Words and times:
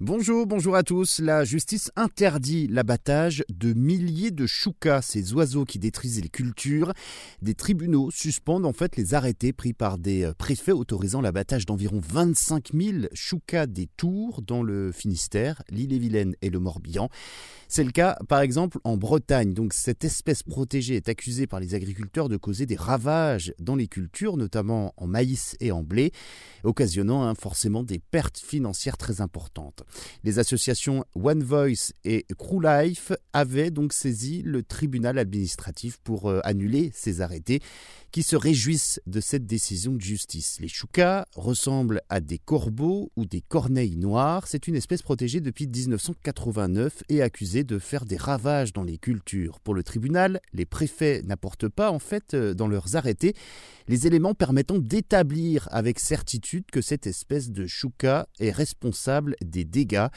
Bonjour, 0.00 0.46
bonjour 0.46 0.76
à 0.76 0.84
tous. 0.84 1.18
La 1.18 1.42
justice 1.42 1.90
interdit 1.96 2.68
l'abattage 2.68 3.44
de 3.52 3.72
milliers 3.72 4.30
de 4.30 4.46
choucas, 4.46 5.02
ces 5.02 5.32
oiseaux 5.32 5.64
qui 5.64 5.80
détruisent 5.80 6.22
les 6.22 6.28
cultures. 6.28 6.92
Des 7.42 7.54
tribunaux 7.54 8.12
suspendent 8.12 8.64
en 8.64 8.72
fait 8.72 8.96
les 8.96 9.14
arrêtés 9.14 9.52
pris 9.52 9.72
par 9.72 9.98
des 9.98 10.22
euh, 10.22 10.34
préfets 10.38 10.70
autorisant 10.70 11.20
l'abattage 11.20 11.66
d'environ 11.66 12.00
25 12.00 12.68
000 12.74 12.98
choucas 13.12 13.66
des 13.66 13.88
Tours 13.96 14.40
dans 14.42 14.62
le 14.62 14.92
Finistère, 14.92 15.64
l'île-et-Vilaine 15.68 16.36
et 16.42 16.50
le 16.50 16.60
Morbihan. 16.60 17.08
C'est 17.66 17.82
le 17.82 17.90
cas 17.90 18.18
par 18.28 18.40
exemple 18.40 18.78
en 18.84 18.96
Bretagne. 18.96 19.52
Donc 19.52 19.72
cette 19.72 20.04
espèce 20.04 20.44
protégée 20.44 20.94
est 20.94 21.08
accusée 21.08 21.48
par 21.48 21.58
les 21.58 21.74
agriculteurs 21.74 22.28
de 22.28 22.36
causer 22.36 22.66
des 22.66 22.76
ravages 22.76 23.52
dans 23.58 23.74
les 23.74 23.88
cultures, 23.88 24.36
notamment 24.36 24.94
en 24.96 25.08
maïs 25.08 25.56
et 25.58 25.72
en 25.72 25.82
blé, 25.82 26.12
occasionnant 26.62 27.24
hein, 27.24 27.34
forcément 27.34 27.82
des 27.82 27.98
pertes 27.98 28.38
financières 28.38 28.96
très 28.96 29.20
importantes. 29.20 29.82
Les 30.24 30.38
associations 30.38 31.04
One 31.14 31.42
Voice 31.42 31.92
et 32.04 32.26
Crew 32.38 32.60
Life 32.62 33.12
avaient 33.32 33.70
donc 33.70 33.92
saisi 33.92 34.42
le 34.42 34.62
tribunal 34.62 35.18
administratif 35.18 35.98
pour 35.98 36.30
euh, 36.30 36.40
annuler 36.44 36.90
ces 36.94 37.20
arrêtés 37.20 37.60
qui 38.12 38.22
se 38.22 38.36
réjouissent 38.36 39.00
de 39.06 39.20
cette 39.20 39.46
décision 39.46 39.92
de 39.92 40.00
justice. 40.00 40.58
Les 40.60 40.68
choucas 40.68 41.26
ressemblent 41.36 42.02
à 42.08 42.20
des 42.20 42.38
corbeaux 42.38 43.10
ou 43.16 43.26
des 43.26 43.40
corneilles 43.40 43.96
noires. 43.96 44.46
C'est 44.46 44.68
une 44.68 44.76
espèce 44.76 45.02
protégée 45.02 45.40
depuis 45.40 45.66
1989 45.66 47.02
et 47.08 47.22
accusée 47.22 47.64
de 47.64 47.78
faire 47.78 48.04
des 48.04 48.16
ravages 48.16 48.72
dans 48.72 48.84
les 48.84 48.98
cultures. 48.98 49.60
Pour 49.60 49.74
le 49.74 49.82
tribunal, 49.82 50.40
les 50.52 50.66
préfets 50.66 51.22
n'apportent 51.22 51.68
pas 51.68 51.90
en 51.90 51.98
fait 51.98 52.34
euh, 52.34 52.54
dans 52.54 52.68
leurs 52.68 52.96
arrêtés 52.96 53.34
les 53.88 54.06
éléments 54.06 54.34
permettant 54.34 54.78
d'établir 54.78 55.68
avec 55.70 55.98
certitude 55.98 56.64
que 56.70 56.82
cette 56.82 57.06
espèce 57.06 57.50
de 57.50 57.66
chouca 57.66 58.28
est 58.38 58.50
responsable 58.50 59.34
des 59.42 59.64
dégâts 59.64 60.08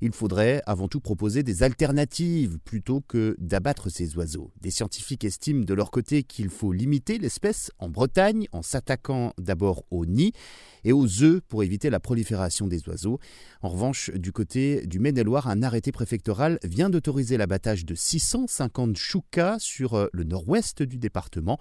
il 0.00 0.12
faudrait 0.12 0.62
avant 0.66 0.88
tout 0.88 1.00
proposer 1.00 1.42
des 1.42 1.62
alternatives 1.62 2.58
plutôt 2.64 3.00
que 3.00 3.36
d'abattre 3.38 3.90
ces 3.90 4.16
oiseaux. 4.16 4.52
Des 4.60 4.70
scientifiques 4.70 5.24
estiment 5.24 5.64
de 5.64 5.74
leur 5.74 5.90
côté 5.90 6.22
qu'il 6.22 6.50
faut 6.50 6.72
limiter 6.72 7.18
l'espèce 7.18 7.72
en 7.78 7.88
Bretagne 7.88 8.46
en 8.52 8.62
s'attaquant 8.62 9.32
d'abord 9.38 9.84
aux 9.90 10.06
nids 10.06 10.32
et 10.84 10.92
aux 10.92 11.22
œufs 11.22 11.40
pour 11.48 11.64
éviter 11.64 11.90
la 11.90 12.00
prolifération 12.00 12.68
des 12.68 12.88
oiseaux. 12.88 13.18
En 13.62 13.68
revanche, 13.68 14.10
du 14.12 14.30
côté 14.30 14.86
du 14.86 15.00
Maine-et-Loire, 15.00 15.48
un 15.48 15.62
arrêté 15.62 15.90
préfectoral 15.90 16.58
vient 16.62 16.90
d'autoriser 16.90 17.36
l'abattage 17.36 17.84
de 17.84 17.94
650 17.94 18.96
choucas 18.96 19.56
sur 19.58 19.94
euh, 19.94 20.06
le 20.12 20.24
nord-ouest 20.24 20.82
du 20.82 20.98
département 20.98 21.58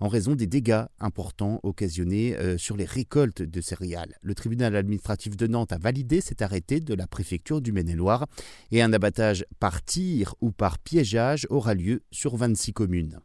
en 0.00 0.08
raison 0.08 0.34
des 0.34 0.46
dégâts 0.46 0.84
importants 1.00 1.60
occasionnés 1.62 2.36
euh, 2.36 2.58
sur 2.58 2.76
les 2.76 2.84
récoltes 2.84 3.42
de 3.42 3.60
céréales. 3.60 4.16
Le 4.22 4.34
tribunal 4.34 4.76
administratif 4.76 5.36
de 5.36 5.46
Nantes 5.46 5.72
a 5.72 5.78
validé 5.78 6.20
cet 6.20 6.42
arrêté 6.42 6.80
de 6.80 6.94
la 6.94 7.06
préfecture 7.06 7.60
du 7.60 7.72
Maine-et-Loire 7.74 8.26
et 8.70 8.82
un 8.82 8.92
abattage 8.92 9.44
par 9.60 9.82
tir 9.84 10.34
ou 10.40 10.50
par 10.50 10.78
piégeage 10.78 11.46
aura 11.50 11.74
lieu 11.74 12.02
sur 12.10 12.36
26 12.36 12.72
communes. 12.72 13.20